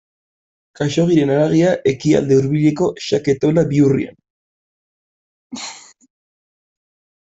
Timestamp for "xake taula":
3.11-3.67